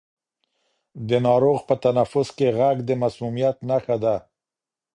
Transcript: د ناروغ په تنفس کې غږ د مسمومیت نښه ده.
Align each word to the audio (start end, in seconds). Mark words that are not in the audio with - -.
د 1.09 1.09
ناروغ 1.27 1.59
په 1.69 1.75
تنفس 1.85 2.27
کې 2.37 2.47
غږ 2.57 2.77
د 2.85 2.89
مسمومیت 3.01 3.57
نښه 3.69 3.97
ده. 4.03 4.15